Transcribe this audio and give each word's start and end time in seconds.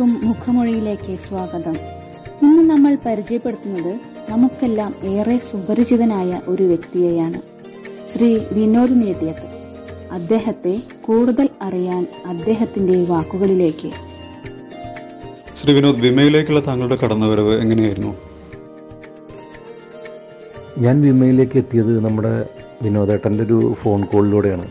ഏവർക്കും 0.00 0.28
മുഖമൊഴിയിലേക്ക് 0.28 1.18
സ്വാഗതം. 1.18 1.76
ഇന്ന് 2.42 2.62
നമ്മൾ 2.70 2.96
പരിചയപ്പെടുത്തുന്നത് 3.06 3.92
നമുക്കെല്ലാം 4.28 4.94
ഏറെ 5.04 5.38
സുപരിചിതനായ 5.50 6.40
ഒരു 6.48 6.62
വ്യക്തിയെയാണ്. 6.62 7.40
ശ്രീ 8.08 8.38
വിനോദ് 8.52 8.94
നേട്ടിയത്ത് 8.94 9.48
അദ്ദേഹത്തെ 10.12 10.82
കൂടുതൽ 11.04 11.48
അറിയാൻ 11.62 12.06
അദ്ദേഹത്തിന്റെ 12.26 13.04
വാക്കുകളിലേക്ക്. 13.04 13.90
ശ്രീ 15.56 15.72
വിനോദ് 15.72 16.00
വിമയിലേക്കുള്ള 16.00 16.66
താങ്കളുടെ 16.66 16.96
കടന്നുവരവ് 16.96 17.60
എങ്ങനെയായിരുന്നു? 17.60 18.14
ഞാൻ 20.78 21.00
വിമയിലേക്ക് 21.00 21.58
എത്തിയത് 21.58 22.04
നമ്മുടെ 22.04 22.48
വിനോദേട്ടന്റെ 22.82 23.44
ഒരു 23.44 23.74
ഫോൺ 23.82 24.04
കോളിലൂടെയാണ്. 24.04 24.68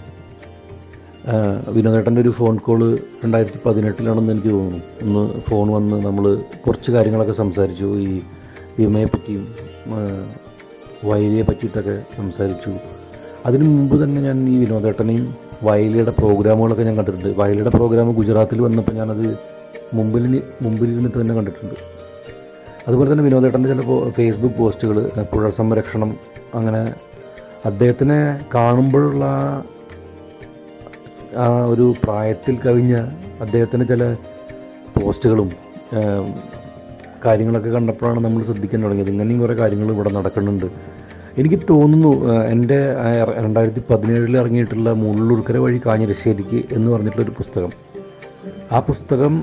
വിനോദേട്ടന്റെ 1.76 2.22
ഒരു 2.22 2.32
ഫോൺ 2.38 2.56
കോൾ 2.66 2.82
രണ്ടായിരത്തി 3.24 3.60
പതിനെട്ടിലാണെന്ന് 3.66 4.32
എനിക്ക് 4.34 4.52
തോന്നുന്നു. 4.56 4.80
ഒന്ന് 5.04 5.24
ഫോൺ 5.48 5.66
വന്ന് 5.76 5.98
നമ്മൾ 6.06 6.26
കുറച്ച് 6.66 6.90
കാര്യങ്ങളൊക്കെ 6.96 7.36
സംസാരിച്ചു. 7.42 7.88
ഈ 8.06 8.22
വിമയെ 8.78 9.08
പറ്റിയും 9.16 9.44
വയലിയെ 11.10 11.44
പറ്റിയിട്ടൊക്കെ 11.50 11.96
സംസാരിച്ചു. 12.18 12.72
അതിനു 13.46 13.66
മുമ്പ് 13.74 13.96
തന്നെ 14.04 14.22
ഞാൻ 14.28 14.38
ഈ 14.54 14.56
വിനോദേട്ടനെയും 14.64 15.28
വയലിയുടെ 15.68 16.14
പ്രോഗ്രാമുകളൊക്കെ 16.22 16.84
ഞാൻ 16.90 16.96
കണ്ടിട്ടുണ്ട്. 17.00 17.30
വയലിയുടെ 17.42 17.72
പ്രോഗ്രാം 17.78 18.16
ഗുജറാത്തിൽ 18.22 18.62
വന്നപ്പോൾ 18.68 18.96
ഞാനത് 19.02 19.28
മുമ്പിൽ 19.98 20.26
മുമ്പിലിരുന്നിട്ട് 20.66 21.18
തന്നെ 21.22 21.36
കണ്ടിട്ടുണ്ട്. 21.36 21.78
അതുപോലെ 22.88 23.08
തന്നെ 23.12 23.24
വിനോദേട്ടന്റെ 23.24 23.70
ചില 23.70 23.82
ഫേസ്ബുക്ക് 24.18 24.58
പോസ്റ്റുകൾ 24.58 24.98
പുഴ 25.32 25.50
സംരക്ഷണം 25.60 26.12
അങ്ങനെ 26.58 26.82
അദ്ദേഹത്തിനെ 27.70 28.20
കാണുമ്പോഴുള്ള 28.56 29.26
ആ- 31.38 31.66
ഒരു 31.66 31.94
പ്രായത്തിൽ 32.04 32.58
കവിഞ്ഞ 32.66 32.94
അദ്ദേഹത്തിന്റെ 33.42 33.86
ചില 33.86 34.04
പോസ്റ്റുകളും 34.96 35.50
കാര്യങ്ങളൊക്കെ 37.26 37.70
കണ്ടപ്പോഴാണ് 37.70 38.20
നമ്മൾ 38.20 38.44
ശ്രദ്ധിക്കാൻ 38.44 38.84
തുടങ്ങിയത്. 38.84 39.10
ഇങ്ങനെയും 39.10 39.40
കുറേ 39.40 39.54
കാര്യങ്ങൾ 39.54 39.92
ഇവിടെ 39.92 40.10
നടക്കുന്നുണ്ട്. 40.10 40.66
എനിക്ക് 41.38 41.60
തോന്നുന്നു 41.70 42.12
എന്റെ 42.46 42.80
രണ്ടായിരത്തി 43.38 43.82
പതിനേഴിൽ 43.90 44.38
ഇറങ്ങിയിട്ടുള്ള 44.38 44.94
മുള്ളൂർക്കര 44.94 45.58
വഴി 45.58 45.82
കാഞ്ഞിരശ്ശേരിക്ക് 45.86 46.64
എന്ന് 46.72 46.92
പറഞ്ഞിട്ടുള്ളൊരു 46.92 47.32
പുസ്തകം. 47.32 47.72
ആ 48.72 48.80
പുസ്തകം 48.80 49.34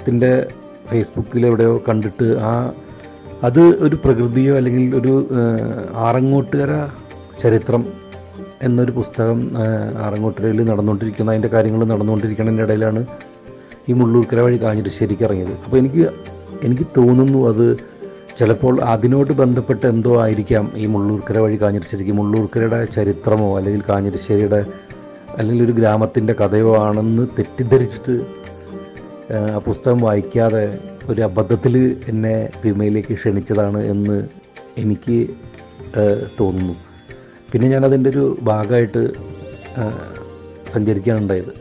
ത്തിന്റെ 0.00 0.30
ഫേസ്ബുക്കിൽ 0.90 1.46
എവിടെയോ 1.46 1.82
കണ്ടിട്ട് 1.88 2.24
ആ 2.42 2.52
അത് 3.42 3.60
ഒരു 3.60 3.96
പ്രകൃതിയോ 4.04 4.56
അല്ലെങ്കിൽ 4.56 4.96
ഒരു 4.96 5.12
ആറങ്ങോട്ടുകര 5.98 6.72
ചരിത്രം 7.42 7.82
എന്നൊരു 8.60 8.92
പുസ്തകം 8.92 9.38
ആ, 9.56 9.64
നടന്നുകൊണ്ടിരിക്കുന്ന 10.68 11.30
അതിന്റെ 11.30 11.50
കാര്യങ്ങൾ 11.54 11.82
നടന്നുകൊണ്ടിരിക്കുന്നതിന്റെ 11.84 12.64
ഇടയിലാണ് 12.66 13.00
ഈ 13.88 13.92
മുള്ളൂർക്കര 13.92 14.40
വഴി 14.40 14.56
കാഞ്ഞിരശ്ശേരിക്ക് 14.56 15.24
ഇറങ്ങിയത്. 15.24 15.54
അപ്പോൾ 15.64 15.78
എനിക്ക് 15.78 16.02
എനിക്ക് 16.62 16.86
തോന്നുന്നു 16.96 17.38
അത് 17.48 17.66
ചിലപ്പോൾ 18.38 18.74
അതിനോട് 18.90 19.32
ബന്ധപ്പെട്ട് 19.32 19.86
എന്തോ 19.86 20.20
ആയിരിക്കാം 20.20 20.70
ഈ 20.76 20.86
മുള്ളൂർക്കര 20.86 21.38
വഴി 21.38 21.56
കാഞ്ഞിരശ്ശേരിക്ക് 21.56 22.12
മുള്ളൂർക്കരയുടെ 22.12 22.84
ചരിത്രമോ 22.96 23.58
അല്ലെങ്കിൽ 23.58 23.82
കാഞ്ഞിരശ്ശേരിയുടെ 23.88 24.60
അല്ലെങ്കിൽ 25.38 25.64
ഒരു 25.64 25.72
ഗ്രാമത്തിന്റെ 25.72 26.34
കഥയോ 26.34 26.76
ആണെന്ന് 26.84 27.26
തെറ്റിദ്ധരിച്ചിട്ട് 27.38 28.14
ആ, 29.34 29.38
പുസ്തകം 29.58 29.98
വായിക്കാതെ 30.00 30.64
ഒരു 31.08 31.20
അബദ്ധത്തിൽ 31.22 31.74
എന്നെ 32.08 32.34
ഭീമയിലേക്ക് 32.62 33.14
ക്ഷണിച്ചതാണ് 33.14 33.80
എന്ന് 33.86 34.16
എനിക്ക് 34.76 35.16
തോന്നുന്നു. 36.40 36.74
പിന്നെ 37.52 37.68
ഞാൻ 37.68 37.82
അതിന്റെ 37.84 38.10
ഒരു 38.10 38.24
ഭാഗമായിട്ട് 38.42 39.02
സഞ്ചരിക്കാനുണ്ടായത്. 40.72 41.52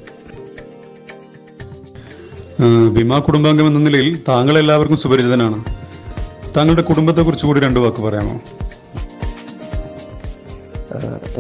ഏഹ് 2.64 3.22
കുടുംബാംഗം 3.28 3.68
എന്ന 3.68 3.80
നിലയിൽ 3.80 4.10
താങ്കൾ 4.28 4.56
എല്ലാവർക്കും 4.58 4.98
സുപരിചിതനാണ്. 4.98 5.58
താങ്കളുടെ 6.56 6.84
കുടുംബത്തെക്കുറിച്ച് 6.90 7.46
കൂടി 7.46 7.60
രണ്ടു 7.60 7.80
വാക്ക് 7.80 8.02
പറയാമോ? 8.02 8.36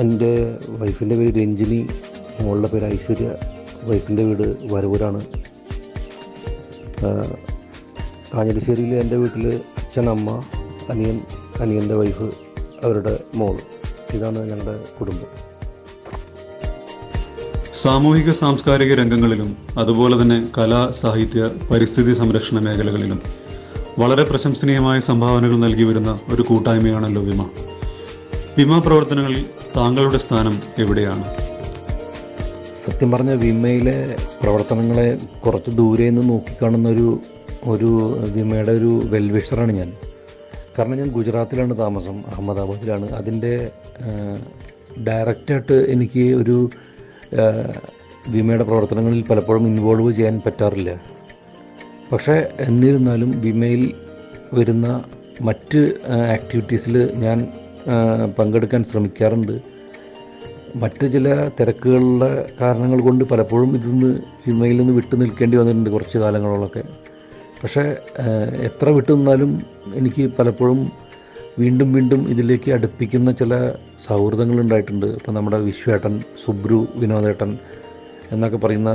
എന്റെ 0.01 0.33
വൈഫിന്റെ 0.79 1.15
പേര് 1.15 1.31
രഞ്ജിനി 1.39 1.79
മോളുടെ 2.41 2.67
പേര് 2.67 2.85
ഐശ്വര്യ 2.85 3.29
വൈഫിന്റെ 3.89 4.23
വീട് 4.23 4.45
വരവൂരാണ്. 4.73 5.21
കാഞ്ഞിരശ്ശേരിയിൽ 8.33 8.93
എന്റെ 8.95 9.15
വീട്ടിൽ 9.15 9.45
അച്ഛൻ 9.77 10.07
അമ്മ 10.09 10.29
അനിയൻ 10.89 11.17
അനിയന്റെ 11.61 11.95
വൈഫ് 11.95 12.27
അവരുടെ 12.83 13.13
മോൾ. 13.35 13.57
ഇതാണ് 14.13 14.39
ഞങ്ങളുടെ 14.39 14.75
കുടുംബം. 14.99 15.29
സാമൂഹിക 17.73 18.31
സാംസ്കാരിക 18.31 18.95
രംഗങ്ങളിലും 18.95 19.57
അതുപോലെ 19.77 20.21
തന്നെ 20.21 20.47
കലാ 20.57 20.89
സാഹിത്യ 20.89 21.49
പരിസ്ഥിതി 21.71 22.13
സംരക്ഷണ 22.13 22.59
മേഖലകളിലും 22.59 23.21
വളരെ 23.99 24.23
പ്രശംസനീയമായ 24.23 24.99
സംഭാവനകൾ 24.99 25.57
നൽകി 25.57 25.83
വരുന്ന 25.83 26.19
ഒരു 26.29 26.41
കൂട്ടായ്മയാണല്ലോ 26.41 27.21
വിമ. 27.21 27.43
വിമ 28.57 28.79
പ്രവർത്തനങ്ങളിൽ 28.79 29.45
താങ്കളുടെ 29.77 30.17
സ്ഥാനം 30.17 30.59
എവിടെയാണ്? 30.77 31.23
സത്യം 32.85 33.11
പറഞ്ഞ 33.11 33.31
വിമയിലെ 33.31 34.17
പ്രവർത്തനങ്ങളെ 34.41 35.17
കുറച്ച് 35.45 35.71
ദൂരെ 35.71 36.09
നിന്ന് 36.09 36.29
നോക്കിക്കാണുന്ന 36.29 36.89
ഒരു 36.89 37.19
ഒരു 37.67 37.89
വിമയുടെ 38.35 38.71
ഒരു 38.71 39.01
വെൽവിഷറാണ് 39.05 39.71
ഞാൻ. 39.71 39.93
കാരണം 40.79 40.97
ഞാൻ 40.97 41.09
ഗുജറാത്തിലാണ് 41.09 41.73
താമസം 41.77 42.17
അഹമ്മദാബാദിലാണ്. 42.27 43.07
അതിന്റെ 43.11 43.53
ഡയറക്റ്റായിട്ട് 45.07 45.77
എനിക്ക് 45.93 46.23
ഒരു 46.41 46.57
വിമയുടെ 48.27 48.63
പ്രവർത്തനങ്ങളിൽ 48.63 49.21
പലപ്പോഴും 49.29 49.65
ഇൻവോൾവ് 49.67 50.11
ചെയ്യാൻ 50.11 50.35
പറ്റാറില്ല. 50.45 50.91
പക്ഷേ 52.11 52.35
എന്നിരുന്നാലും 52.59 53.41
വിമയിൽ 53.41 53.83
വരുന്ന 54.53 54.87
മറ്റ് 55.41 55.81
ആക്ടിവിറ്റീസിൽ 56.35 56.95
ഞാൻ 57.15 57.37
പങ്കെടുക്കാൻ 58.39 58.83
ശ്രമിക്കാറുണ്ട്. 58.83 59.53
മറ്റ് 60.75 61.05
ചില 61.13 61.27
തിരക്കുകളുടെ 61.59 62.31
കാരണങ്ങൾ 62.61 62.99
കൊണ്ട് 62.99 63.23
പലപ്പോഴും 63.23 63.69
ഇതിൽ 63.75 63.91
നിന്ന് 63.91 64.11
വിമയിൽ 64.47 64.77
നിന്ന് 64.77 64.93
വിട്ടു 64.93 65.15
നിൽക്കേണ്ടി 65.15 65.57
വന്നിട്ടുണ്ട് 65.57 65.89
കുറച്ച് 65.89 66.17
കാലങ്ങളോളൊക്കെ. 66.17 66.83
പക്ഷേ 67.61 67.83
എത്ര 68.67 68.89
വിട്ടു 68.97 69.11
നിന്നാലും 69.13 69.51
എനിക്ക് 69.99 70.23
പലപ്പോഴും 70.37 70.79
വീണ്ടും 71.61 71.89
വീണ്ടും 71.95 72.21
ഇതിലേക്ക് 72.33 72.69
അടുപ്പിക്കുന്ന 72.75 73.29
ചില 73.39 73.53
സൗഹൃദങ്ങൾ 74.05 74.57
ഉണ്ടായിട്ടുണ്ട് 74.63 75.07
ഇപ്പം 75.17 75.35
നമ്മുടെ 75.37 75.57
വിശ്വേട്ടൻ 75.69 76.13
സുബ്രു 76.43 76.79
വിനോദേട്ടൻ 77.01 77.51
എന്നൊക്കെ 78.33 78.59
പറയുന്ന 78.65 78.91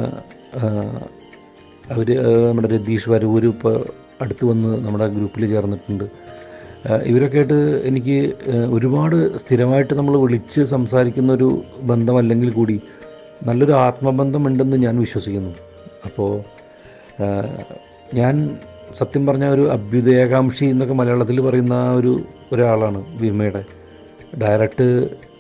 അവർ 1.95 2.09
നമ്മുടെ 2.49 2.69
രതീഷ് 2.75 3.11
വരവൂർ 3.13 3.45
ഇപ്പോൾ 3.53 3.77
അടുത്ത് 4.25 4.45
വന്ന് 4.51 4.71
നമ്മുടെ 4.85 5.07
ഗ്രൂപ്പിൽ 5.15 5.43
ചേർന്നിട്ടുണ്ട്. 5.53 6.05
ഇവരൊക്കെ 7.11 7.39
ആയിട്ട് 7.41 7.59
എനിക്ക് 7.89 8.17
ഒരുപാട് 8.77 9.17
സ്ഥിരമായിട്ട് 9.43 9.95
നമ്മൾ 9.99 10.15
വിളിച്ച് 10.25 10.63
സംസാരിക്കുന്ന 10.75 11.31
ഒരു 11.39 11.49
ബന്ധമല്ലെങ്കിൽ 11.91 12.51
കൂടി 12.59 12.77
നല്ലൊരു 13.49 13.75
ആത്മബന്ധമുണ്ടെന്ന് 13.87 14.77
ഞാൻ 14.87 14.95
വിശ്വസിക്കുന്നു. 15.05 15.53
അപ്പോൾ 16.09 16.31
ഞാൻ 18.15 18.35
സത്യം 18.97 19.27
പറഞ്ഞ 19.27 19.45
ഒരു 19.45 19.71
അഭ്യുദയകാംക്ഷി 19.71 20.65
എന്നൊക്കെ 20.65 20.95
മലയാളത്തിൽ 20.95 21.41
പറയുന്ന 21.41 21.93
ഒരു 21.93 22.21
ഒരാളാണ് 22.53 23.05
വിമയുടെ 23.19 23.65
ഡയറക്റ്റ് 24.43 24.87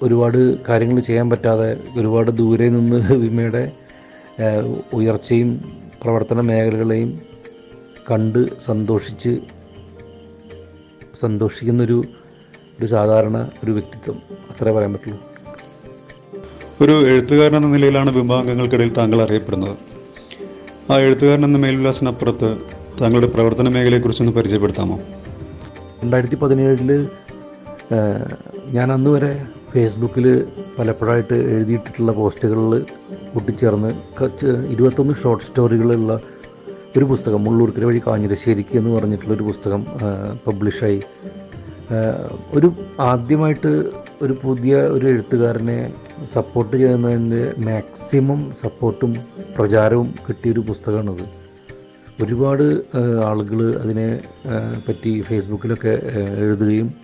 ഒരുപാട് 0.03 0.39
കാര്യങ്ങൾ 0.69 1.01
ചെയ്യാൻ 1.01 1.31
പറ്റാതെ 1.31 1.77
ഒരുപാട് 1.99 2.31
ദൂരെ 2.31 2.69
നിന്ന് 2.69 2.99
വിമയുടെ 3.25 3.65
ഉയർച്ചയും 4.93 5.51
പ്രവർത്തന 6.03 6.41
മേഖലകളെയും 6.41 7.11
കണ്ട് 8.11 8.41
സന്തോഷിച്ച് 8.65 9.33
സന്തോഷിക്കുന്നൊരു 11.21 11.99
ഒരു 12.79 12.87
സാധാരണ 12.87 13.51
ഒരു 13.65 13.71
വ്യക്തിത്വം. 13.71 14.17
അത്രേ 14.51 14.73
പറയാൻ 14.73 14.93
പറ്റുള്ളൂ. 14.93 15.19
ഒരു 16.81 16.95
എഴുത്തുകാരൻ 17.07 17.57
എന്ന 17.57 17.69
നിലയിലാണ് 17.69 18.11
വിഭാഗങ്ങൾക്കിടയിൽ 18.11 18.93
താങ്കൾ 18.93 19.23
അറിയപ്പെടുന്നത്. 19.23 19.77
ആ 20.91 20.99
എഴുത്തുകാരൻ 20.99 21.45
എന്ന 21.45 21.59
മേൽവിലാസിനപ്പുറത്ത് 21.59 22.49
താങ്കളുടെ 23.01 23.27
പ്രവർത്തന 23.27 23.69
മേഖലയെക്കുറിച്ചൊന്ന് 23.69 24.33
പരിചയപ്പെടുത്താമോ? 24.33 24.97
രണ്ടായിരത്തി 26.03 26.35
പതിനേഴിൽ 26.35 26.91
ഞാൻ 28.71 28.93
അന്ന് 28.93 29.11
വരെ 29.11 29.31
ഫേസ്ബുക്കിൽ 29.73 30.27
പലപ്പോഴായിട്ട് 30.79 31.35
എഴുതിയിട്ടിട്ടുള്ള 31.35 32.13
പോസ്റ്റുകളിൽ 32.13 32.83
കൂട്ടിച്ചേർന്ന് 33.35 33.91
ഇരുപത്തൊന്ന് 34.71 35.15
ഷോർട്ട് 35.15 35.45
സ്റ്റോറികളുള്ള 35.45 36.13
ഒരു 36.97 37.05
പുസ്തകം 37.05 37.45
മുള്ളൂർക്കര 37.45 37.85
വഴി 37.85 38.03
കാഞ്ഞിരശ്ശേരിക്ക് 38.07 38.79
എന്ന് 38.79 38.91
പറഞ്ഞിട്ടുള്ളൊരു 38.91 39.43
പുസ്തകം 39.43 39.87
പബ്ലിഷായി 40.47 41.01
ഒരു 42.53 42.69
ആദ്യമായിട്ട് 43.01 43.73
ഒരു 44.23 44.37
പുതിയ 44.43 44.77
ഒരു 44.89 45.07
എഴുത്തുകാരനെ 45.07 45.79
സപ്പോർട്ട് 46.33 46.77
ചെയ്യുന്നതിന്റെ 46.77 47.55
മാക്സിമം 47.59 48.53
സപ്പോർട്ടും 48.63 49.17
പ്രചാരവും 49.57 50.15
കിട്ടിയൊരു 50.29 50.61
പുസ്തകമാണത്. 50.61 51.25
ഒരുപാട് 52.25 52.63
ആളുകൾ 53.25 53.79
അതിനെ 53.79 54.21
പറ്റി 54.89 55.21
ഫേസ്ബുക്കിലൊക്കെ 55.21 56.03
എഴുതുകയും 56.39 56.95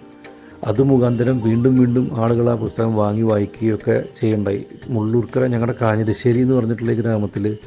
അത് 0.65 0.83
മുഖാന്തരം 0.83 1.41
വീണ്ടും 1.41 1.79
വീണ്ടും 1.79 2.11
ആളുകൾ 2.17 2.51
ആ 2.51 2.55
പുസ്തകം 2.55 2.97
വാങ്ങി 2.97 3.23
വായിക്കുകയൊക്കെ 3.23 4.05
ചെയ്യണ്ടായി. 4.21 4.67
മുള്ളൂർക്കര 4.89 5.47
ഞങ്ങളുടെ 5.47 5.75
കാഞ്ഞിരശ്ശേരി 5.83 6.41
എന്ന് 6.41 6.55
പറഞ്ഞിട്ടുള്ള 6.55 6.93
ഗ്രാമത്തിൽ 6.93 7.59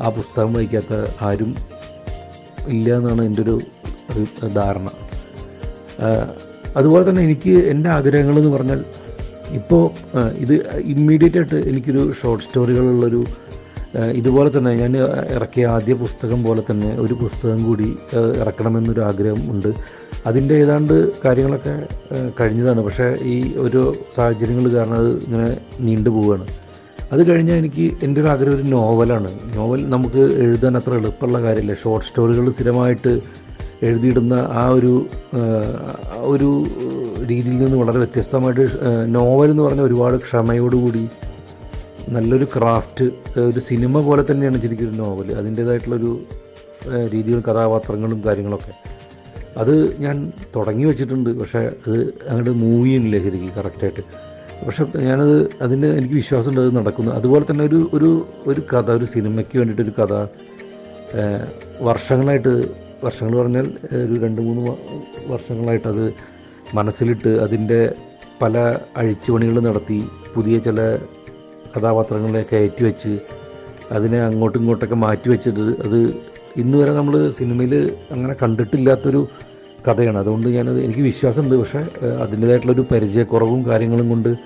ആ 0.00 0.08
പുസ്തകം 0.08 0.52
വായിക്കാത്ത 0.52 1.24
ആരും 1.24 1.56
ഇല്ല 2.68 2.96
എന്നാണ് 2.96 3.22
എന്റെ 3.22 3.42
ഒരു 3.42 3.60
ധാരണ. 4.54 4.90
അതുപോലെ 6.76 7.10
തന്നെ 7.10 7.22
എനിക്ക് 7.22 7.50
എന്റെ 7.50 7.90
ആഗ്രഹങ്ങൾ 7.90 8.38
എന്ന് 8.38 8.50
പറഞ്ഞാൽ 8.56 8.84
ഇപ്പോൾ 9.52 9.90
ഇത് 10.36 10.54
ഇമ്മീഡിയറ്റ് 10.76 11.36
ആയിട്ട് 11.36 11.68
എനിക്കൊരു 11.68 12.12
ഷോർട്ട് 12.22 12.44
സ്റ്റോറികളുള്ളൊരു 12.44 13.24
ഇതുപോലെ 14.14 14.58
തന്നെ 14.58 14.74
ഞാൻ 14.74 14.96
ഇറക്കിയ 15.30 15.66
ആദ്യ 15.66 15.94
പുസ്തകം 15.94 16.44
പോലെ 16.44 16.62
തന്നെ 16.70 16.96
ഒരു 16.96 17.14
പുസ്തകം 17.14 17.64
കൂടി 17.64 17.96
ഇറക്കണമെന്നൊരു 18.40 19.00
ആഗ്രഹം 19.00 19.50
ഉണ്ട്. 19.50 19.74
അതിന്റെ 20.26 20.54
ഏതാണ്ട് 20.54 21.22
കാര്യങ്ങളൊക്കെ 21.24 21.86
കഴിഞ്ഞതാണ്. 22.40 22.80
പക്ഷേ 22.80 23.16
ഈ 23.22 23.54
ഒരു 23.56 23.94
സാഹചര്യങ്ങൾ 24.16 24.72
കാരണം 24.72 24.96
അത് 24.96 25.24
ഇങ്ങനെ 25.24 25.56
നീണ്ടു 25.80 26.10
പോവുകയാണ്. 26.10 26.46
അത് 27.12 27.30
കഴിഞ്ഞാൽ 27.30 27.56
എനിക്ക് 27.56 27.96
എന്റെ 28.02 28.20
ഒരു 28.20 28.28
ആഗ്രഹം 28.28 28.54
ഒരു 28.54 28.62
നോവലാണ്. 28.62 29.30
നോവൽ 29.56 29.90
നമുക്ക് 29.90 30.18
എഴുതാൻ 30.18 30.76
അത്ര 30.76 30.94
എളുപ്പമുള്ള 30.94 31.42
കാര്യമില്ല. 31.42 31.74
ഷോർട്ട് 31.74 32.08
സ്റ്റോറികൾ 32.08 32.50
സ്ഥിരമായിട്ട് 32.50 33.20
എഴുതിയിടുന്ന 33.82 34.34
ആ 34.52 34.68
ഒരു 34.68 35.06
ഒരു 36.16 36.50
രീതിയിൽ 37.30 37.56
നിന്ന് 37.64 37.78
വളരെ 37.82 37.98
വ്യത്യസ്തമായിട്ട് 37.98 38.66
നോവൽ 39.16 39.50
എന്ന് 39.50 39.62
പറഞ്ഞാൽ 39.62 39.84
ഒരുപാട് 39.84 40.16
ക്ഷമയോടുകൂടി 40.16 41.04
നല്ലൊരു 42.08 42.46
ക്രാഫ്റ്റ് 42.54 43.04
ഒരു 43.40 43.60
സിനിമ 43.60 44.00
പോലെ 44.00 44.24
തന്നെയാണ് 44.30 44.60
ശരിക്കും 44.62 44.88
ഒരു 44.88 44.96
നോവൽ 45.02 45.28
അതിന്റേതായിട്ടുള്ളൊരു 45.40 46.12
രീതികളും 47.14 47.42
കഥാപാത്രങ്ങളും 47.48 48.18
കാര്യങ്ങളൊക്കെ. 48.26 48.72
അത് 49.58 49.74
ഞാൻ 50.02 50.16
തുടങ്ങി 50.56 50.84
വെച്ചിട്ടുണ്ട്. 50.84 51.30
പക്ഷേ 51.30 51.62
അത് 51.86 51.98
അങ്ങോട്ട് 52.28 52.50
മൂവ് 52.50 52.84
ചെയ്യുന്നില്ല 52.86 53.18
ശരിക്കും 53.24 53.52
കറക്റ്റായിട്ട്. 53.58 54.02
പക്ഷെ 54.66 54.84
ഞാനത് 55.06 55.36
അതിന് 55.62 55.88
എനിക്ക് 55.98 56.14
വിശ്വാസമുണ്ട് 56.14 56.60
അത് 56.60 56.70
നടക്കുന്നു. 56.76 57.10
അതുപോലെ 57.12 57.44
തന്നെ 57.50 57.64
ഒരു 57.64 57.80
ഒരു 57.94 58.10
ഒരു 58.46 58.60
കഥ 58.72 58.90
ഒരു 58.90 59.06
സിനിമയ്ക്ക് 59.14 59.56
വേണ്ടിയിട്ടൊരു 59.58 59.94
കഥ 60.00 60.14
വർഷങ്ങളായിട്ട് 61.88 62.52
വർഷങ്ങൾ 63.04 63.34
പറഞ്ഞാൽ 63.38 63.66
ഒരു 64.04 64.14
രണ്ട് 64.24 64.40
മൂന്ന് 64.40 64.62
വർഷങ്ങളായിട്ടത് 65.32 66.04
മനസ്സിലിട്ട് 66.74 67.28
അതിന്റെ 67.28 67.94
പല 68.42 68.78
അഴിച്ചുപണികൾ 68.96 69.60
നടത്തി 69.60 70.08
പുതിയ 70.34 70.58
ചില 70.58 70.98
കഥാപാത്രങ്ങളെ 71.76 72.44
കയറ്റി 72.52 72.84
വെച്ച് 72.84 73.18
അതിനെ 73.92 74.20
അങ്ങോട്ടും 74.20 74.60
ഇങ്ങോട്ടൊക്കെ 74.60 74.94
മാറ്റി 74.94 75.28
വെച്ചിട്ട് 75.28 75.60
അത് 75.60 76.14
ഇന്ന് 76.56 76.78
വരെ 76.78 76.92
നമ്മൾ 76.92 77.30
സിനിമയിൽ 77.30 77.96
അങ്ങനെ 78.10 78.34
കണ്ടിട്ടില്ലാത്തൊരു 78.42 79.28
കഥയാണ്. 79.88 80.18
അതുകൊണ്ട് 80.18 80.48
ഞാനത് 80.48 80.84
എനിക്ക് 80.84 81.00
വിശ്വാസമുണ്ട്. 81.00 81.56
പക്ഷേ 81.56 81.78
അതിന്റേതായിട്ടുള്ളൊരു 82.20 82.86
പരിചയക്കുറവും 82.92 83.66
കാര്യങ്ങളും 83.66 84.08
കൊണ്ട് 84.08 84.36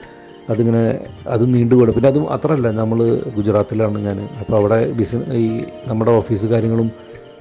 അതിങ്ങനെ 0.49 1.01
അത് 1.29 1.55
നീണ്ടുപോകണം 1.55 1.93
പിന്നെ 1.93 2.09
അതും 2.09 2.33
അത്രയല്ല 2.33 2.71
നമ്മൾ 2.71 3.21
ഗുജറാത്തിലാണ് 3.37 3.99
ഞാൻ 3.99 4.29
അപ്പോൾ 4.41 4.57
അവിടെ 4.57 4.93
ബിസിന 4.93 5.21
ഈ 5.33 5.65
നമ്മുടെ 5.87 6.11
ഓഫീസ് 6.11 6.47
കാര്യങ്ങളും 6.47 6.91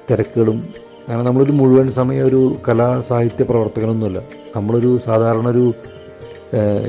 തിരക്കുകളും 0.10 0.64
കാരണം 1.10 1.26
നമ്മളൊരു 1.26 1.54
മുഴുവൻ 1.60 1.88
സമയം 1.92 2.24
ഒരു 2.28 2.40
കലാ 2.66 2.88
സാഹിത്യ 3.08 3.44
പ്രവർത്തകനൊന്നുമല്ല. 3.44 4.20
നമ്മളൊരു 4.56 4.90
സാധാരണ 5.06 5.46
ഒരു 5.48 5.64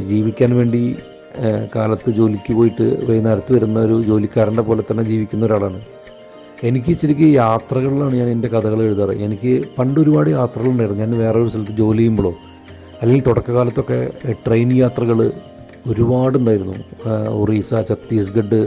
ജീവിക്കാൻ 0.08 0.50
വേണ്ടി 0.56 0.80
കാലത്ത് 1.74 2.10
ജോലിക്ക് 2.18 2.52
പോയിട്ട് 2.58 2.86
വൈകുന്നേരത്ത് 3.08 3.52
വരുന്ന 3.56 3.78
ഒരു 3.86 3.96
ജോലിക്കാരന്റെ 4.08 4.62
പോലെ 4.62 4.82
തന്നെ 4.82 5.04
ജീവിക്കുന്ന 5.10 5.46
ഒരാളാണ്. 5.46 5.80
എനിക്ക് 6.68 6.92
ശരിക്കും 7.00 7.30
യാത്രകളിലാണ് 7.42 8.14
ഞാൻ 8.14 8.28
എന്റെ 8.34 8.48
കഥകൾ 8.54 8.80
എഴുതാറ്. 8.88 9.14
എനിക്ക് 9.26 9.52
പണ്ട് 9.78 9.98
ഒരുപാട് 10.00 10.30
യാത്രകളുണ്ടായിരുന്നു. 10.30 11.02
ഞാൻ 11.04 11.14
വേറെ 11.18 11.38
ഒരു 11.42 11.48
സ്ഥലത്ത് 11.48 11.76
ജോലി 11.82 11.98
ചെയ്യുമ്പോഴോ 11.98 12.32
അല്ലെങ്കിൽ 13.00 13.24
തുടക്കകാലത്തൊക്കെ 13.30 14.00
ട്രെയിൻ 14.46 14.70
യാത്രകൾ 14.72 15.20
ഒരുപാടുണ്ടായിരുന്നു. 15.92 16.76
ഒറീസ 17.40 17.70
ഛത്തീസ്ഗഡ് 17.90 18.60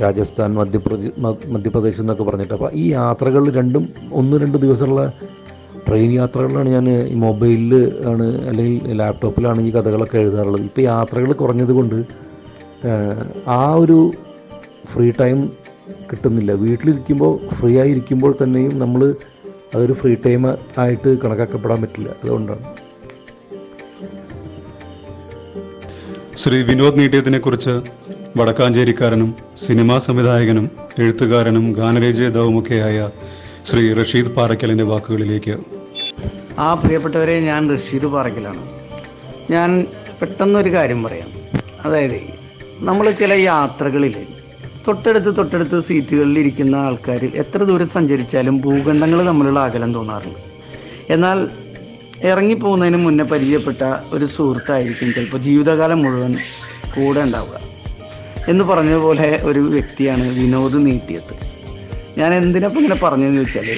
രാജസ്ഥാൻ 0.00 0.54
മധ്യപ്രദേശ് 0.54 1.12
മധ്യപ്രദേശ് 1.48 2.00
എന്നൊക്കെ 2.00 2.24
പറഞ്ഞിട്ട്. 2.24 2.54
അപ്പോൾ 2.54 2.70
ഈ 2.72 2.88
യാത്രകൾ 2.88 3.52
രണ്ടും 3.52 3.88
ഒന്ന് 4.12 4.36
രണ്ട് 4.36 4.58
ദിവസമുള്ള 4.58 5.12
ട്രെയിൻ 5.88 6.12
യാത്രകളിലാണ് 6.12 6.68
ഞാൻ 6.68 6.90
ഈ 6.90 7.14
മൊബൈലിൽ 7.14 7.74
ആണ് 8.06 8.26
അല്ലെങ്കിൽ 8.48 8.92
ലാപ്ടോപ്പിലാണ് 8.92 9.60
ഈ 9.62 9.70
കഥകളൊക്കെ 9.70 10.18
എഴുതാറുള്ളത്. 10.18 10.62
ഇപ്പോൾ 10.62 10.80
യാത്രകൾ 10.80 11.32
കുറഞ്ഞത് 11.32 11.72
കൊണ്ട് 11.72 12.04
ആ, 12.84 12.92
ആ 13.46 13.74
ഒരു 13.74 14.12
ഫ്രീ 14.86 15.10
ടൈം 15.10 15.38
കിട്ടുന്നില്ല. 16.12 16.52
വീട്ടിലിരിക്കുമ്പോൾ 16.52 17.54
ഫ്രീ 17.54 17.78
ആയി 17.78 17.90
ഇരിക്കുമ്പോൾ 17.90 18.34
തന്നെയും 18.42 18.78
നമ്മൾ 18.78 19.14
അതൊരു 19.74 19.92
ഫ്രീ 19.92 20.14
ടൈം 20.26 20.48
ആയിട്ട് 20.78 21.20
കണക്കാക്കപ്പെടാൻ 21.20 21.80
പറ്റില്ല. 21.80 22.08
അതുകൊണ്ടാണ്. 22.24 22.64
ശ്രീ 26.36 26.62
വിനോദ് 26.62 26.98
നീട്ടിയതിനെ 26.98 27.38
കുറിച്ച് 27.38 27.80
വടക്കാഞ്ചേരിക്കാരനും 28.38 29.30
സിനിമാ 29.56 29.98
സംവിധായകനും 29.98 30.70
എഴുത്തുകാരനും 30.98 31.72
ഗാനരചയിതാവുമൊക്കെയായ 31.78 32.98
ശ്രീ 33.68 33.92
റഷീദ് 33.92 34.34
പാറയ്ക്കലിന്റെ 34.36 34.84
വാക്കുകളിലേക്ക്. 34.84 35.54
ആ 36.58 36.74
പ്രിയപ്പെട്ടവരെ 36.74 37.40
ഞാൻ 37.40 37.76
റഷീദ് 37.76 38.06
പാറയ്ക്കലാണ് 38.06 38.62
ഞാൻ 39.50 39.70
പെട്ടെന്നൊരു 40.20 40.70
കാര്യം 40.72 41.02
പറയാം. 41.04 41.28
അതായത് 41.84 42.20
നമ്മൾ 42.88 43.10
ചില 43.10 43.32
യാത്രകളിൽ 43.32 44.14
തൊട്ടടുത്ത് 44.86 45.36
തൊട്ടടുത്ത് 45.36 45.80
സീറ്റുകളിൽ 45.80 46.38
ഇരിക്കുന്ന 46.38 46.76
ആൾക്കാർ 46.76 47.24
എത്ര 47.42 47.62
ദൂരം 47.64 47.88
സഞ്ചരിച്ചാലും 47.88 48.56
ഭൂഖണ്ഡങ്ങൾ 48.60 49.26
തമ്മിലുള്ള 49.26 49.60
അകലം 49.60 49.94
തോന്നാറുണ്ട് 49.94 50.40
എന്നാൽ 51.14 51.48
ഇറങ്ങിപ്പോകുന്നതിന് 52.30 52.96
മുന്നേ 52.96 53.24
പരിചയപ്പെട്ട 53.24 53.82
ഒരു 54.12 54.24
സുഹൃത്തായിരിക്കും 54.24 55.12
ചിലപ്പോൾ 55.12 55.38
ജീവിതകാലം 55.38 56.02
മുഴുവൻ 56.02 56.34
കൂടെ 56.94 57.20
ഉണ്ടാവുക. 57.20 57.69
എന്ന് 58.48 58.64
പറഞ്ഞതുപോലെ 58.64 59.40
ഒരു 59.42 59.58
വ്യക്തിയാണ് 59.58 60.24
വിനോദ് 60.38 60.78
നീട്ടിയത്. 60.86 61.34
ഞാൻ 62.18 62.34
എന്തിനപ്പം 62.34 62.78
ഇങ്ങനെ 62.78 62.98
പറഞ്ഞതെന്ന് 63.02 63.40
വെച്ചാൽ 63.40 63.68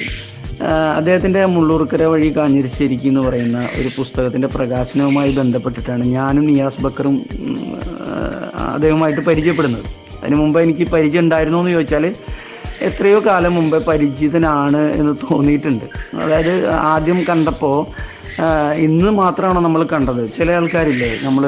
അദ്ദേഹത്തിന്റെ 0.97 1.45
മുള്ളൂർക്കര 1.45 2.03
വഴി 2.03 2.29
കാഞ്ഞിരിശ്ശേരിക്ക് 2.37 3.07
എന്ന് 3.07 3.21
പറയുന്ന 3.21 3.69
ഒരു 3.79 3.89
പുസ്തകത്തിന്റെ 3.97 4.47
പ്രകാശനവുമായി 4.47 5.31
ബന്ധപ്പെട്ടിട്ടാണ് 5.31 6.03
ഞാനും 6.03 6.45
നിയാസ് 6.47 6.81
ബക്കറും 6.85 7.15
അദ്ദേഹവുമായിട്ട് 8.73 9.21
പരിചയപ്പെടുന്നത്. 9.21 9.85
അതിന് 10.21 10.35
മുമ്പ് 10.35 10.61
എനിക്ക് 10.61 10.83
പരിചയം 10.83 11.23
ഉണ്ടായിരുന്നു 11.23 11.59
എന്ന് 11.59 11.71
ചോദിച്ചാൽ 11.71 12.05
എത്രയോ 12.87 13.19
കാലം 13.25 13.55
മുമ്പേ 13.55 13.79
പരിചിതനാണ് 13.87 14.81
എന്ന് 14.99 15.13
തോന്നിയിട്ടുണ്ട്. 15.23 15.85
അതായത് 16.23 16.69
ആദ്യം 16.69 17.23
കണ്ടപ്പോൾ 17.29 17.77
ഇന്ന് 18.87 19.09
മാത്രമാണോ 19.09 19.59
നമ്മൾ 19.61 19.83
കണ്ടത്? 19.93 20.33
ചില 20.37 20.51
ആൾക്കാരില്ലേ 20.51 21.09
നമ്മൾ 21.23 21.43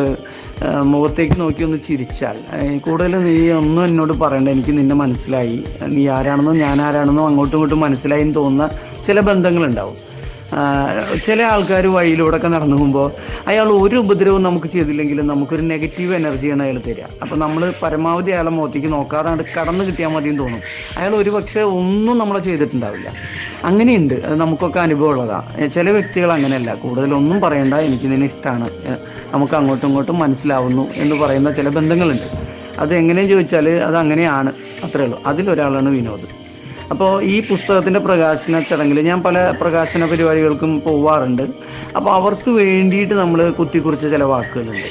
മുഖത്തേക്ക് 0.63 1.39
നോക്കി 1.39 1.63
ഒന്ന് 1.63 1.77
ചിരിച്ചാൽ. 1.87 2.35
കൂടുതൽ 2.77 3.23
നീ 3.23 3.51
ഒന്നും 3.51 3.85
എന്നോട് 3.85 4.13
പറയണ്ട. 4.13 4.49
എനിക്ക് 4.49 4.77
നിന്നെ 4.77 4.95
മനസ്സിലായി. 4.95 5.63
നീ 5.85 6.07
ആരാണെന്നോ 6.07 6.53
ഞാൻ 6.53 6.81
ആരാണെന്നോ 6.81 7.27
അങ്ങോട്ടും 7.27 7.55
ഇങ്ങോട്ടും 7.55 7.79
മനസ്സിലായി 7.79 8.21
എന്ന് 8.21 8.35
തോന്നുന്ന 8.35 8.69
ചില 9.05 9.19
ബന്ധങ്ങളുണ്ടാവും. 9.19 10.15
ചില 11.25 11.41
ആൾക്കാർ 11.41 11.87
വഴിയിലൂടെ 11.87 12.35
ഒക്കെ 12.37 12.47
നടന്നു 12.47 12.75
പോകുമ്പോൾ 12.75 13.11
അയാൾ 13.47 13.67
ഒരു 13.67 13.95
ഉപദ്രവവും 13.95 14.43
നമുക്ക് 14.43 14.67
ചെയ്തില്ലെങ്കിലും 14.67 15.27
നമുക്കൊരു 15.27 15.61
നെഗറ്റീവ് 15.61 16.15
എനർജിയാണ് 16.15 16.63
അയാൾ 16.63 16.79
തരിക. 16.87 17.03
അപ്പോൾ 17.21 17.35
നമ്മൾ 17.35 17.73
പരമാവധി 17.83 18.31
അയാളെ 18.31 18.49
മുഖത്തേക്ക് 18.49 18.87
നോക്കാതെ 18.87 19.29
അങ്ങട് 19.29 19.45
കടന്നു 19.59 19.83
കിട്ടിയാൽ 19.85 20.09
മതി 20.09 20.29
എന്ന് 20.29 20.43
തോന്നും. 20.43 20.61
അയാൾ 20.97 21.15
ഒരു 21.15 21.29
പക്ഷേ 21.29 21.61
ഒന്നും 21.61 22.17
നമ്മളെ 22.17 22.39
ചെയ്തിട്ടുണ്ടാവില്ല. 22.39 23.11
അങ്ങനെയുണ്ട്. 23.63 24.13
അത് 24.13 24.35
നമുക്കൊക്കെ 24.35 24.79
അനുഭവമുള്ളതാണ് 24.79 25.71
ചില 25.71 25.89
വ്യക്തികൾ 25.89 26.31
അങ്ങനെയല്ല. 26.31 26.73
കൂടുതലൊന്നും 26.73 27.41
പറയണ്ട. 27.41 27.73
എനിക്ക് 27.73 28.05
നിന്നെ 28.05 28.27
ഇഷ്ടമാണ് 28.27 28.69
നമുക്ക് 29.35 29.53
അങ്ങോട്ടും 29.53 29.87
ഇങ്ങോട്ടും 29.87 30.19
മനസ്സിലാവുന്നു 30.19 30.83
എന്ന് 30.93 31.15
പറയുന്ന 31.15 31.51
ചില 31.51 31.69
ബന്ധങ്ങളുണ്ട്. 31.69 32.27
അത് 32.79 32.95
എങ്ങനെയും 32.95 33.29
ചോദിച്ചാൽ 33.29 33.69
അത് 33.69 33.97
അങ്ങനെയാണ്. 33.97 34.51
അത്രേ 34.83 35.03
ഉള്ളൂ. 35.03 35.21
അതിലൊരാളാണ് 35.25 35.89
വിനോദ്. 35.89 36.27
അപ്പോൾ 36.91 37.23
ഈ 37.23 37.47
പുസ്തകത്തിന്റെ 37.47 37.99
പ്രകാശന 37.99 38.59
ചടങ്ങിൽ 38.69 38.99
ഞാൻ 38.99 39.23
പല 39.23 39.53
പ്രകാശന 39.61 40.05
പരിപാടികൾക്കും 40.05 40.81
പോവാറുണ്ട്. 40.81 41.43
അപ്പോൾ 41.95 42.11
അവർക്ക് 42.11 42.49
വേണ്ടിയിട്ട് 42.49 43.13
നമ്മൾ 43.13 43.49
കുത്തിക്കുറിച്ച 43.49 44.05
ചില 44.07 44.23
വാക്കുകളുണ്ട്. 44.23 44.89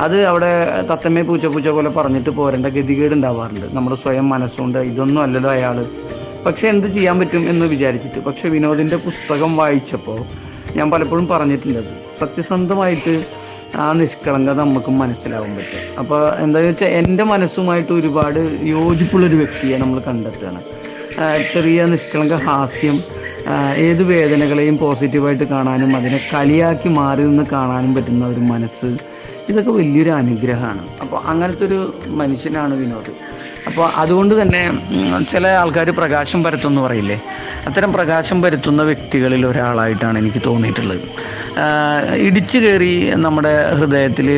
അത് 0.00 0.24
അവിടെ 0.24 0.50
തത്തമ്മേ 0.92 1.22
പൂച്ച 1.22 1.46
പൂച്ച 1.46 1.68
പോലെ 1.68 1.90
പറഞ്ഞിട്ട് 1.90 2.30
പോരേണ്ട 2.30 2.66
ഗതികേട് 2.66 3.14
ഉണ്ടാവാറുണ്ട് 3.14 3.66
നമ്മൾ 3.72 3.94
സ്വയം 3.94 4.28
മനസ്സുകൊണ്ട് 4.28 4.78
ഇതൊന്നും 4.78 5.22
അല്ലല്ലോ 5.22 5.50
അയാൾ 5.50 5.86
പക്ഷേ 6.46 6.68
എന്ത് 6.68 6.86
ചെയ്യാൻ 6.86 7.18
പറ്റും 7.18 7.50
എന്ന് 7.50 7.66
വിചാരിച്ചിട്ട്. 7.66 8.20
പക്ഷേ 8.24 8.48
വിനോദിന്റെ 8.48 8.96
പുസ്തകം 8.96 9.56
വായിച്ചപ്പോൾ 9.56 10.20
ഞാൻ 10.76 10.90
പലപ്പോഴും 10.90 11.26
പറഞ്ഞിട്ടുണ്ടത് 11.26 11.90
സത്യസന്ധമായിട്ട് 12.20 13.14
ആ 13.78 13.92
നിഷ്കളങ്കത 13.92 14.56
നമുക്ക് 14.56 14.90
മനസ്സിലാവാൻ 14.90 15.52
പറ്റും. 15.56 15.82
അപ്പോൾ 15.98 16.20
എന്താണെന്ന് 16.44 16.72
വെച്ചാൽ 16.72 16.92
എന്റെ 17.00 17.24
മനസ്സുമായിട്ട് 17.24 17.92
ഒരുപാട് 17.92 18.40
യോജിപ്പുള്ളൊരു 18.74 19.36
വ്യക്തിയെ 19.36 19.76
നമ്മൾ 19.76 19.98
കണ്ടെത്തുകയാണ്. 20.08 20.60
ചെറിയ 21.52 21.84
നിഷ്കളങ്ക 21.84 22.32
ഹാസ്യം 22.32 23.02
ഏത് 23.76 24.02
വേദനകളെയും 24.02 24.78
പോസിറ്റീവായിട്ട് 24.78 25.44
കാണാനും 25.44 25.96
അതിനെ 25.96 26.20
കളിയാക്കി 26.32 26.88
മാറി 26.88 27.22
നിന്ന് 27.22 27.44
കാണാനും 27.52 27.94
പറ്റുന്ന 27.94 28.26
ഒരു 28.26 28.40
മനസ്സ് 28.52 28.90
ഇതൊക്കെ 29.50 29.70
വലിയൊരു 29.70 30.10
അനുഗ്രഹമാണ്. 30.10 30.82
അപ്പോൾ 31.02 31.18
അങ്ങനത്തെ 31.30 31.64
ഒരു 31.66 31.94
മനുഷ്യനാണ് 32.20 32.74
വിനോദ്. 32.80 33.12
അപ്പോൾ 33.66 33.86
അതുകൊണ്ട് 34.02 34.42
തന്നെ 34.42 34.62
ചില 35.30 35.46
ആൾക്കാർ 35.46 35.90
പ്രകാശം 35.90 36.42
പരത്തുമെന്ന് 36.44 36.80
പറയില്ലേ? 36.80 37.16
അത്തരം 37.68 37.90
പ്രകാശം 37.96 38.38
പരത്തുന്ന 38.42 38.82
വ്യക്തികളിൽ 38.88 39.42
ഒരാളായിട്ടാണ് 39.50 40.16
എനിക്ക് 40.22 40.40
തോന്നിയിട്ടുള്ളത്. 40.46 41.02
ഇടിച്ചു 42.26 42.58
കയറി 42.58 42.92
നമ്മുടെ 43.24 43.52
ഹൃദയത്തിൽ 43.78 44.28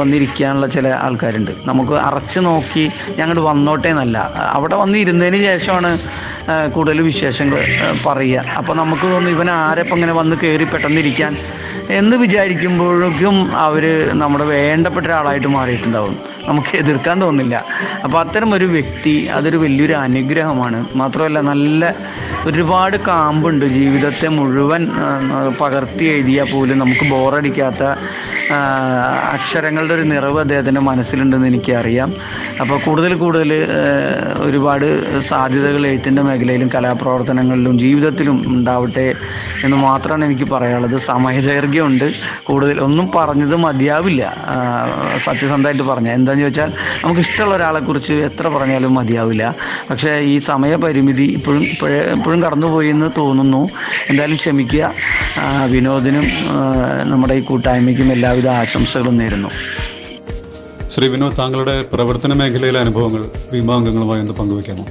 വന്നിരിക്കാനുള്ള 0.00 0.66
ചില 0.76 0.88
ആൾക്കാരുണ്ട്. 1.06 1.52
നമുക്ക് 1.70 1.94
അറച്ചു 2.08 2.40
നോക്കി 2.48 2.84
ഞങ്ങൾ 3.20 3.38
വന്നോട്ടെ 3.50 3.88
എന്നല്ല. 3.88 4.18
അവിടെ 4.56 4.76
വന്നിരുന്നതിന് 4.82 5.40
ശേഷമാണ് 5.48 5.90
കൂടുതൽ 6.74 7.00
വിശേഷങ്ങൾ 7.10 7.60
പറയുക. 8.06 8.44
അപ്പോൾ 8.58 8.76
നമുക്ക് 8.82 9.06
തോന്നുന്നു 9.12 9.36
ഇവൻ 9.36 9.50
ആരെപ്പം 9.50 9.96
ഇങ്ങനെ 9.98 10.14
വന്ന് 10.20 10.36
കയറി 10.42 10.66
പെട്ടെന്നിരിക്കാൻ 10.74 11.34
എന്ന് 12.00 12.16
വിചാരിക്കുമ്പോഴേക്കും 12.24 13.36
അവർ 13.66 13.84
നമ്മുടെ 14.22 14.44
വേണ്ടപ്പെട്ട 14.54 15.06
ഒരാളായിട്ട് 15.06 15.50
മാറിയിട്ടുണ്ടാവും. 15.56 16.16
നമുക്ക് 16.48 16.72
എതിർക്കാൻ 16.78 17.16
തോന്നില്ല 17.22 17.54
അപ്പോൾ 18.04 18.18
അത്തരം 18.20 18.50
ഒരു 18.54 18.66
വ്യക്തി 18.74 19.14
അതൊരു 19.36 19.58
വലിയൊരു 19.64 19.94
അനുഗ്രഹമാണ്. 20.06 20.78
മാത്രമല്ല 21.00 21.38
നല്ല 21.50 21.82
ഒരുപാട് 22.46 22.96
കാമ്പുണ്ട്. 23.08 23.64
ജീവിതത്തെ 23.78 24.28
മുഴുവൻ 24.38 24.82
പകർത്തി 25.60 26.04
എഴുതിയാൽ 26.04 26.48
പോലും 26.52 26.78
നമുക്ക് 26.78 27.06
ബോറടിക്കാത്ത 27.10 27.82
അക്ഷരങ്ങളുടെ 29.32 29.94
ഒരു 29.94 30.02
നിറവ് 30.02 30.40
അദ്ദേഹത്തിന്റെ 30.40 30.80
മനസ്സിലുണ്ടെന്ന് 30.80 31.46
എനിക്കറിയാം. 31.46 32.12
അപ്പോൾ 32.60 32.78
കൂടുതൽ 32.78 33.14
കൂടുതൽ 33.14 33.66
ഒരുപാട് 34.38 35.20
സാധ്യതകൾ 35.20 35.86
എഴുത്തിന്റെ 35.86 36.22
മേഖലയിലും 36.22 36.70
കലാപ്രവർത്തനങ്ങളിലും 36.74 37.78
ജീവിതത്തിലും 37.78 38.44
ഉണ്ടാവട്ടെ 38.46 39.14
എന്ന് 39.64 39.76
മാത്രമാണ് 39.76 40.24
എനിക്ക് 40.24 40.50
പറയാനുള്ളത്. 40.50 40.98
സമയദൈർഘ്യമുണ്ട്. 41.00 42.12
കൂടുതൽ 42.44 42.80
ഒന്നും 42.80 43.10
പറഞ്ഞത് 43.16 43.56
മതിയാവില്ല. 43.56 44.22
സത്യസന്ധമായിട്ട് 45.24 45.82
പറഞ്ഞാൽ. 45.82 46.14
എന്താണെന്ന് 46.14 46.44
ചോദിച്ചാൽ 46.44 46.70
നമുക്ക് 47.04 47.20
ഇഷ്ടമുള്ള 47.20 47.56
ഒരാളെക്കുറിച്ച് 47.56 48.12
എത്ര 48.12 48.48
പറഞ്ഞാലും 48.48 48.94
മതിയാവില്ല. 48.94 49.54
പക്ഷേ 49.90 50.18
ഈ 50.18 50.38
സമയപരിമിതി 50.38 51.22
ഇപ്പോഴും 51.22 51.62
ഇപ്പോഴേ 51.62 52.40
കടന്നുപോയി 52.40 52.88
എന്ന് 52.88 53.10
തോന്നുന്നു. 53.16 53.68
എന്തായാലും 54.10 54.36
ക്ഷമിക്കുക. 54.36 54.92
വിനോദിനും 55.70 56.24
നമ്മുടെ 57.10 57.34
ഈ 57.34 57.40
കൂട്ടായ്മയ്ക്കും 57.40 58.08
എല്ലാവിധ 58.34 58.54
ആശംസകളും 58.60 59.16
നേരുന്നു. 59.18 59.48
ശ്രീ 60.92 61.06
വിനോദ് 61.08 61.36
താങ്കളുടെ 61.38 61.74
പ്രവർത്തന 61.92 62.32
മേഖലയിലെ 62.40 62.78
അനുഭവങ്ങൾ 62.84 63.22
ഭീമാംഗങ്ങളുമായി 63.50 64.20
ഒന്ന് 64.20 64.34
പങ്കുവയ്ക്കാമോ? 64.38 64.84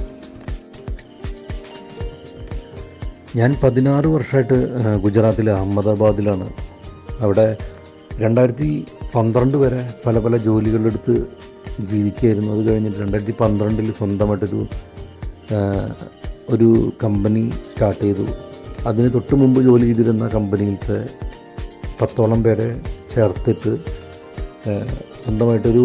ഞാൻ 3.40 3.50
പതിനാറ് 3.62 4.06
വർഷമായിട്ട് 4.14 4.56
ഗുജറാത്തിലെ 5.02 5.52
അഹമ്മദാബാദിലാണ്. 5.52 6.46
അവിടെ 7.20 7.46
രണ്ടായിരത്തി 8.22 8.70
പന്ത്രണ്ട് 9.14 9.58
വരെ 9.64 9.82
പല 10.06 10.18
പല 10.18 10.36
ജോലികളെടുത്ത് 10.46 11.16
ജീവിക്കുകയായിരുന്നു. 11.92 12.50
അത് 12.56 12.64
കഴിഞ്ഞിട്ട് 12.70 12.98
രണ്ടായിരത്തി 12.98 13.36
പന്ത്രണ്ടിൽ 13.40 13.92
സ്വന്തമായിട്ടൊരു 14.00 14.62
ഒരു 16.54 16.70
കമ്പനി 17.04 17.44
സ്റ്റാർട്ട് 17.72 18.02
ചെയ്തു. 18.04 18.26
അതിന് 18.86 19.14
തൊട്ട് 19.14 19.34
മുമ്പ് 19.44 19.62
ജോലി 19.62 19.84
ചെയ്തിരുന്ന 19.84 20.26
കമ്പനിയിലത്തെ 20.38 21.00
പത്തോളം 22.00 22.42
പേരെ 22.42 22.68
ചേർത്തിട്ട് 23.14 23.72
സ്വന്തമായിട്ടൊരു 25.24 25.84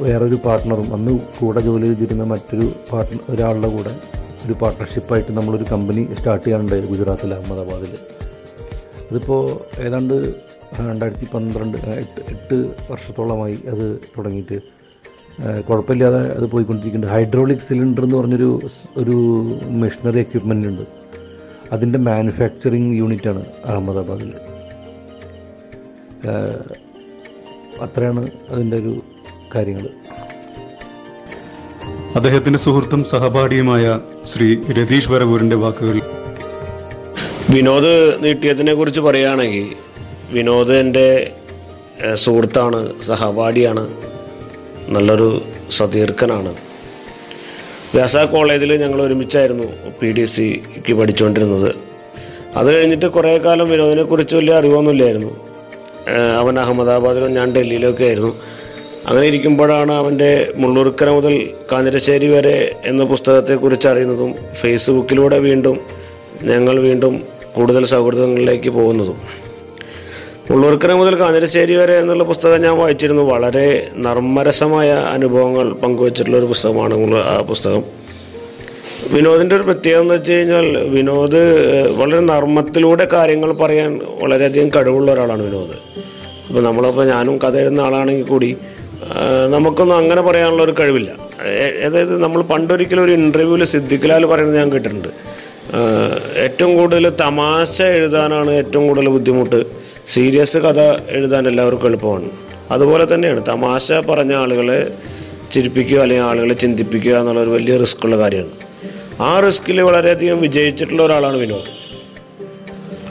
വേറൊരു 0.00 0.36
പാർട്ട്ണറും 0.44 0.88
അന്ന് 0.94 1.12
കൂടെ 1.38 1.60
ജോലി 1.60 1.86
ചെയ്തിരുന്ന 1.86 2.24
മറ്റൊരു 2.24 2.66
പാർട്ട്ണർ 2.92 3.20
ഒരാളുടെ 3.34 3.68
കൂടെ 3.68 3.92
ഒരു 4.46 4.52
പാർട്ട്ണർഷിപ്പായിട്ട് 4.52 5.32
നമ്മളൊരു 5.32 5.66
കമ്പനി 5.72 6.02
സ്റ്റാർട്ട് 6.18 6.44
ചെയ്യാനുണ്ടായത് 6.46 6.84
ഗുജറാത്തിൽ 6.84 7.34
അഹമ്മദാബാദിൽ 7.34 7.92
അതിപ്പോൾ 9.10 9.42
ഏതാണ്ട് 9.80 10.14
രണ്ടായിരത്തി 10.88 11.26
പന്ത്രണ്ട് 11.34 11.76
എട്ട് 11.76 12.20
എട്ട് 12.32 12.56
വർഷത്തോളമായി 12.90 13.56
അത് 13.70 13.86
തുടങ്ങിയിട്ട്. 14.18 14.58
കുഴപ്പമില്ലാതെ 15.68 16.20
അത് 16.36 16.46
പോയിക്കൊണ്ടിരിക്കുന്നുണ്ട്. 16.50 17.16
ഹൈഡ്രോളിക് 17.16 17.64
സിലിണ്ടർ 17.68 18.04
എന്ന് 18.04 18.16
പറഞ്ഞൊരു 18.16 18.50
ഒരു 18.96 19.16
മെഷീനറി 19.82 20.18
എക്യുപ്മെന്റ് 20.18 20.68
ഉണ്ട്. 20.68 20.84
അതിന്റെ 21.72 21.98
മാനുഫാക്ചറിങ് 21.98 22.92
യൂണിറ്റാണ് 22.98 23.42
അഹമ്മദാബാദിൽ 23.64 24.30
അത്രയാണ് 27.80 28.30
അതിന്റെ 28.48 28.76
ഒരു 28.76 29.02
കാര്യങ്ങൾ. 29.54 29.88
അദ്ദേഹത്തിന്റെ 32.14 32.58
സുഹൃത്തും 32.58 33.04
സഹപാഠിയുമായ 33.04 34.00
ശ്രീ 34.24 34.56
രതീഷ് 34.78 35.10
വരവൂരിന്റെ 35.10 35.56
വാക്കുകൾ. 35.56 36.00
വിനോദ് 37.50 38.24
നീട്ടിയതിനെ 38.24 38.74
കുറിച്ച് 38.74 39.00
പറയുകയാണെങ്കിൽ 39.00 39.76
വിനോദ് 40.30 40.72
എന്റെ 40.72 41.32
സുഹൃത്താണ് 42.14 43.02
സഹപാഠിയാണ് 43.02 43.94
നല്ലൊരു 44.88 45.42
സതീർക്കനാണ്. 45.70 46.54
വ്യാസ 47.94 48.16
കോളേജിൽ 48.16 48.76
ഞങ്ങൾ 48.76 49.02
ഒരുമിച്ചായിരുന്നു 49.02 49.64
പി 50.00 50.06
ഡി 50.06 50.24
സിക്ക് 50.24 50.92
പഠിച്ചുകൊണ്ടിരുന്നത്. 50.92 51.74
അത് 52.56 52.78
കഴിഞ്ഞിട്ട് 52.78 53.06
കുറേ 53.06 53.38
കാലം 53.38 53.70
വിനോദിനെ 53.70 54.02
കുറിച്ച് 54.02 54.36
വലിയ 54.36 54.54
അറിവൊന്നുമില്ലായിരുന്നു. 54.54 55.49
അവൻ 56.08 56.60
അഹമ്മദാബാദിലും 56.60 57.32
ഞാൻ 57.32 57.52
ഡൽഹിയിലൊക്കെ 57.52 58.04
ആയിരുന്നു. 58.04 58.34
അങ്ങനെ 59.06 59.26
ഇരിക്കുമ്പോഴാണ് 59.26 59.92
അവന്റെ 59.92 60.52
മുള്ളൂർക്കര 60.56 61.10
മുതൽ 61.10 61.50
കാഞ്ഞിരശ്ശേരി 61.72 62.26
വരെ 62.26 62.74
എന്ന 62.84 63.04
പുസ്തകത്തെക്കുറിച്ച് 63.04 63.88
അറിയുന്നതും 63.88 64.34
ഫേസ്ബുക്കിലൂടെ 64.60 65.38
വീണ്ടും 65.38 65.80
ഞങ്ങൾ 66.42 66.80
വീണ്ടും 66.80 67.22
കൂടുതൽ 67.56 67.86
സൗഹൃദങ്ങളിലേക്ക് 67.86 68.70
പോകുന്നതും. 68.70 69.50
ഉള്ളൂർക്കര 70.50 70.92
മുതൽ 70.92 71.20
കാഞ്ഞിരശ്ശേരി 71.20 71.74
വരെ 71.74 71.98
എന്നുള്ള 71.98 72.24
പുസ്തകം 72.24 72.62
ഞാൻ 72.62 72.78
വായിച്ചിരുന്നു. 72.78 73.22
വളരെ 73.22 73.90
നർമ്മരസമായ 73.96 74.90
അനുഭവങ്ങൾ 74.92 75.72
പങ്കുവച്ചിട്ടുള്ള 75.72 76.38
ഒരു 76.38 76.46
പുസ്തകമാണ് 76.46 77.16
ആ 77.16 77.40
പുസ്തകം. 77.40 77.99
വിനോദിന്റെ 79.08 79.56
ഒരു 79.56 79.62
പ്രത്യേകത 79.62 80.00
എന്ന് 80.00 80.14
വെച്ച് 80.14 80.32
കഴിഞ്ഞാൽ 80.32 80.78
വിനോദ് 80.78 81.40
വളരെ 81.96 82.20
നർമ്മത്തിലൂടെ 82.20 83.04
കാര്യങ്ങൾ 83.12 83.52
പറയാൻ 83.52 84.00
വളരെയധികം 84.22 84.68
കഴിവുള്ള 84.68 85.12
ഒരാളാണ് 85.12 85.42
വിനോദ്. 85.42 85.76
അപ്പോൾ 86.48 86.62
നമ്മളിപ്പോൾ 86.62 87.06
ഞാനും 87.06 87.38
കഥ 87.38 87.56
എഴുതുന്ന 87.56 87.80
ആളാണെങ്കിൽ 87.80 88.24
കൂടി 88.24 88.56
നമുക്കൊന്നും 89.48 89.96
അങ്ങനെ 89.96 90.22
പറയാനുള്ള 90.22 90.62
ഒരു 90.62 90.74
കഴിവില്ല. 90.80 91.10
അതായത് 91.86 92.22
നമ്മൾ 92.22 92.42
പണ്ടൊരിക്കലും 92.42 93.02
ഒരു 93.04 93.12
ഇന്റർവ്യൂവിൽ 93.12 93.64
സിദ്ധിക്കലാൽ 93.64 94.26
പറയുന്നത് 94.26 94.58
ഞാൻ 94.58 94.72
കേട്ടിട്ടുണ്ട്. 94.72 95.08
ഏറ്റവും 96.36 96.76
കൂടുതൽ 96.76 97.08
തമാശ 97.08 97.82
എഴുതാനാണ് 97.82 98.50
ഏറ്റവും 98.50 98.86
കൂടുതൽ 98.86 99.08
ബുദ്ധിമുട്ട്. 99.08 99.66
സീരിയസ് 100.08 100.58
കഥ 100.58 100.80
എഴുതാൻ 101.08 101.48
എല്ലാവർക്കും 101.48 101.86
എളുപ്പമാണ്. 101.86 102.30
അതുപോലെ 102.70 103.14
തന്നെയാണ് 103.14 103.46
തമാശ 103.48 103.92
പറഞ്ഞ 103.92 104.34
ആളുകളെ 104.34 104.94
ചിരിപ്പിക്കുക 105.52 105.98
അല്ലെങ്കിൽ 105.98 106.26
ആളുകളെ 106.26 106.54
ചിന്തിപ്പിക്കുക 106.54 107.14
എന്നുള്ള 107.16 107.40
ഒരു 107.40 107.50
വലിയ 107.50 107.76
റിസ്ക് 107.76 108.04
ഉള്ള 108.04 108.16
കാര്യമാണ്. 108.18 108.69
ആ 109.20 109.40
റിസ്കിൽ 109.40 109.80
വളരെയധികം 109.80 110.40
വിജയിച്ചിട്ടുള്ള 110.40 111.02
ഒരാളാണ് 111.02 111.36
വിനോദ്. 111.36 111.68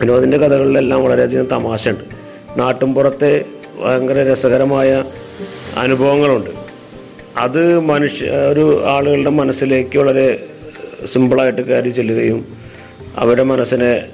വിനോദിന്റെ 0.01 0.37
കഥകളിലെല്ലാം 0.37 1.03
വളരെയധികം 1.03 1.45
തമാശയുണ്ട്. 1.45 2.03
നാട്ടിൻപുറത്തെ 2.59 3.45
ഭയങ്കര 3.81 4.31
രസകരമായ 4.31 5.03
അനുഭവങ്ങളുണ്ട്. 5.77 6.49
അത് 7.37 7.79
മനുഷ്യ 7.79 8.25
ഒരു 8.25 8.85
ആളുകളുടെ 8.85 9.29
മനസ്സിലേക്ക് 9.29 9.99
വളരെ 9.99 10.47
സിമ്പിളായിട്ട് 11.13 11.61
കയറി 11.61 11.89
ചെല്ലുകയും 11.89 12.57
അവരുടെ 13.15 13.43
മനസ്സിനെ 13.43 14.07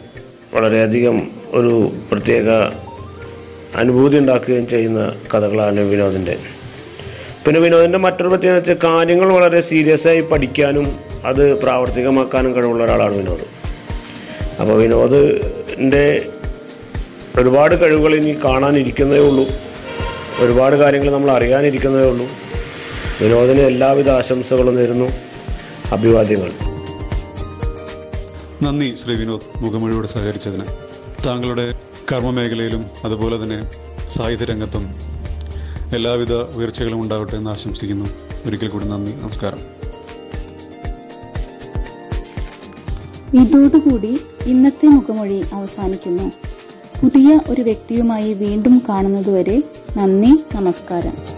വളരെയധികം 0.54 1.32
ഒരു 1.52 1.92
പ്രത്യേക 2.12 2.50
അനുഭൂതി 3.76 4.18
ഉണ്ടാക്കുകയും 4.18 4.68
ചെയ്യുന്ന 4.68 5.16
കഥകളാണ് 5.34 5.80
വിനോദിന്റെ 5.80 6.38
പിന്നെ 7.46 7.60
വിനോദിന്റെ 7.60 7.98
മറ്റൊരു 7.98 8.30
പ്രത്യേകത 8.30 8.56
വെച്ചാൽ 8.56 8.78
കാര്യങ്ങൾ 8.84 9.34
വളരെ 9.34 9.62
സീരിയസ് 9.62 10.08
ആയി 10.08 10.22
പഠിക്കാനും 10.22 11.00
അത് 11.26 11.62
പ്രാവർത്തികമാക്കാനും 11.62 12.56
കഴിവുള്ള 12.56 12.84
ഒരാളാണ് 12.84 13.18
വിനോദ്. 13.18 13.46
അപ്പോൾ 14.62 14.74
വിനോദിന്റെ 14.74 16.30
ഒരുപാട് 17.40 17.82
കഴിവുകൾ 17.82 18.16
ഇനി 18.16 18.40
കാണാനിരിക്കുന്നതേ 18.46 19.22
ഉള്ളൂ. 19.30 19.46
ഒരുപാട് 20.40 20.76
കാര്യങ്ങൾ 20.76 21.12
നമ്മൾ 21.12 21.32
അറിയാനിരിക്കുന്നതേ 21.32 22.10
ഉള്ളൂ. 22.10 22.28
വിനോദിന് 23.22 23.60
എല്ലാവിധ 23.60 24.10
ആശംസകളും 24.10 24.76
നേരുന്നു. 24.76 25.06
അഭിവാദ്യങ്ങൾ. 25.92 26.52
നന്ദി 28.64 28.96
ശ്രീ 28.96 29.16
വിനോദ് 29.16 29.64
മുഖമൊഴിയോട് 29.64 30.08
സഹകരിച്ചതിന്. 30.08 30.66
താങ്കളുടെ 31.26 31.74
കർമ്മമേഖലയിലും 32.12 32.86
അതുപോലെ 33.04 33.44
തന്നെ 33.44 33.60
സാഹിത്യരംഗത്തും 34.10 35.15
എല്ലാവിധ 35.96 36.34
ഉയർച്ചകളും 36.34 37.02
ഉണ്ടാവട്ടെ 37.02 37.36
എന്ന് 37.36 37.50
ആശംസിക്കുന്നു. 37.50 38.06
ഒരിക്കൽ 38.46 38.68
കൂടി 38.68 38.86
നന്ദി 38.86 39.12
നമസ്കാരം. 39.12 39.58
ഇതോടുകൂടി 43.42 44.22
ഇന്നത്തെ 44.46 44.88
മുഖമൊഴി 44.88 45.46
അവസാനിക്കുന്നു. 45.54 46.32
പുതിയ 47.02 47.40
ഒരു 47.50 47.62
വ്യക്തിയുമായി 47.62 48.34
വീണ്ടും 48.34 48.82
കാണുന്നതുവരെ 48.90 49.64
നന്ദി 49.98 50.56
നമസ്കാരം. 50.56 51.35